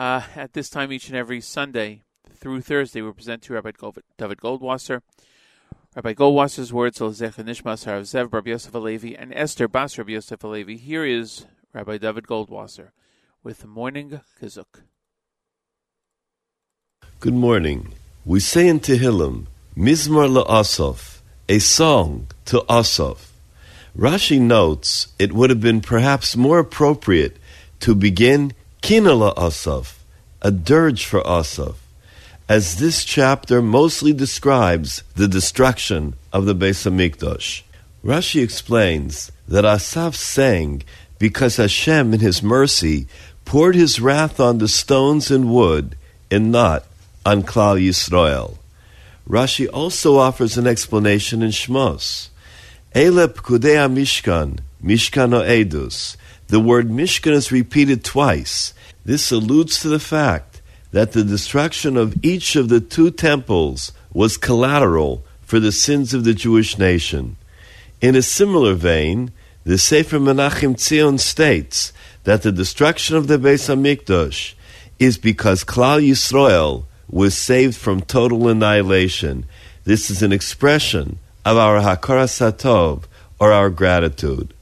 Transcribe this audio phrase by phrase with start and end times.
[0.00, 2.00] Uh, at this time, each and every Sunday
[2.32, 3.72] through Thursday, we present to Rabbi
[4.16, 5.02] David Goldwasser.
[5.94, 10.78] Rabbi Goldwasser's words, Nishmas Harav Zev Rabbi Yosef Alevi, and Esther Bas Rabbi Yosef Alevi.
[10.78, 11.44] Here is
[11.74, 12.92] Rabbi David Goldwasser
[13.42, 14.84] with morning Chizuk.
[17.18, 17.92] Good morning.
[18.24, 23.34] We say in Tehillim, Mizmor LaAsaf, a song to Asaf.
[23.94, 27.36] Rashi notes it would have been perhaps more appropriate
[27.80, 30.02] to begin Kinala Asaf,
[30.42, 31.76] a dirge for Asaf,
[32.48, 37.62] as this chapter mostly describes the destruction of the Beis Hamikdash.
[38.04, 40.82] Rashi explains that Asaf sang
[41.18, 43.06] because Hashem, in His mercy,
[43.44, 45.94] poured His wrath on the stones and wood,
[46.30, 46.84] and not
[47.26, 48.56] on Klal Yisrael.
[49.28, 52.30] Rashi also offers an explanation in Shmos.
[52.94, 56.16] Ele pkudei mishkan, mishkan edus.
[56.50, 58.74] The word mishkan is repeated twice.
[59.04, 64.36] This alludes to the fact that the destruction of each of the two temples was
[64.36, 67.36] collateral for the sins of the Jewish nation.
[68.00, 69.30] In a similar vein,
[69.62, 71.92] the Sefer Menachem Tzion states
[72.24, 74.54] that the destruction of the Beis Hamikdash
[74.98, 79.46] is because Klal Yisrael was saved from total annihilation.
[79.84, 83.04] This is an expression of our Hakaras Hatov,
[83.38, 84.52] or our gratitude.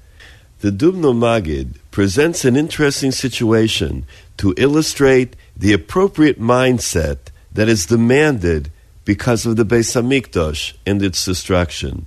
[0.60, 4.04] The Dubno Maggid presents an interesting situation
[4.38, 7.18] to illustrate the appropriate mindset
[7.52, 8.72] that is demanded
[9.04, 12.06] because of the Beis Hamikdash and its destruction.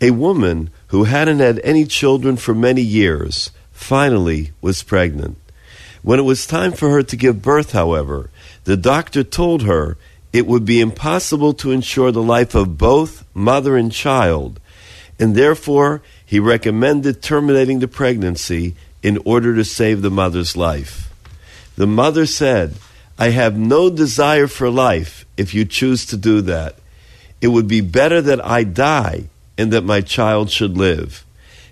[0.00, 5.36] A woman who hadn't had any children for many years finally was pregnant.
[6.00, 8.30] When it was time for her to give birth, however,
[8.64, 9.98] the doctor told her
[10.32, 14.60] it would be impossible to ensure the life of both mother and child,
[15.18, 16.00] and therefore
[16.32, 21.12] he recommended terminating the pregnancy in order to save the mother's life.
[21.76, 22.76] The mother said,
[23.18, 26.76] I have no desire for life if you choose to do that.
[27.42, 29.24] It would be better that I die
[29.58, 31.22] and that my child should live.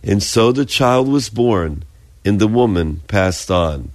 [0.03, 1.85] And so the child was born,
[2.23, 3.93] and the woman passed on.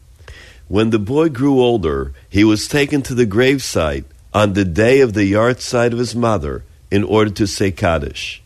[0.68, 5.14] When the boy grew older, he was taken to the gravesite on the day of
[5.14, 8.42] the yahrzeit of his mother in order to say Kaddish.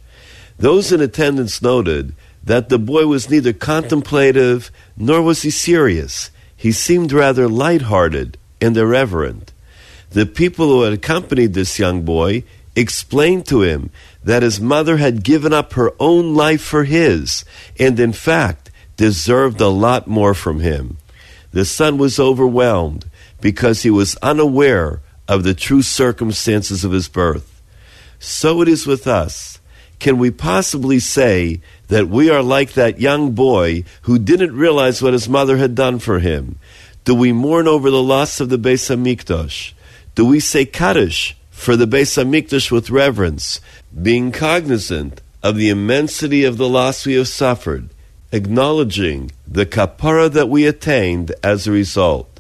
[0.60, 6.32] Those in attendance noted that the boy was neither contemplative nor was he serious.
[6.56, 9.54] He seemed rather light-hearted and irreverent.
[10.10, 12.44] The people who had accompanied this young boy
[12.76, 13.90] explained to him
[14.24, 17.46] that his mother had given up her own life for his,
[17.80, 20.98] and in fact deserved a lot more from him.
[21.52, 23.10] The son was overwhelmed
[23.40, 27.62] because he was unaware of the true circumstances of his birth.
[28.20, 29.60] So it is with us.
[30.00, 35.14] Can we possibly say that we are like that young boy who didn't realize what
[35.14, 36.58] his mother had done for him?
[37.04, 39.74] Do we mourn over the loss of the Beis Hamikdash?
[40.16, 43.60] Do we say Kaddish for the Beis Hamikdash with reverence,
[44.02, 47.90] being cognizant of the immensity of the loss we have suffered?
[48.32, 52.40] acknowledging the kapara that we attained as a result?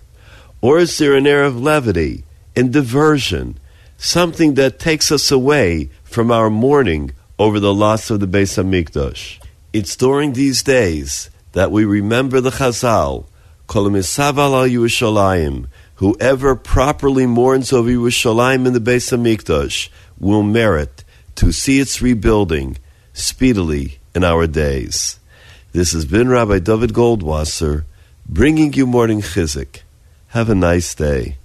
[0.61, 2.23] Or is there an air of levity
[2.55, 3.57] and diversion,
[3.97, 9.39] something that takes us away from our mourning over the loss of the Beis Hamikdash?
[9.73, 13.25] It's during these days that we remember the Chazal,
[13.65, 19.89] Kol Misaval al Yerushalayim, whoever properly mourns over Yerushalayim in the Beis Hamikdash
[20.19, 21.03] will merit
[21.35, 22.77] to see its rebuilding
[23.13, 25.19] speedily in our days.
[25.71, 27.85] This has been Rabbi David Goldwasser
[28.27, 29.81] bringing you morning chizuk.
[30.29, 31.37] Have a nice day.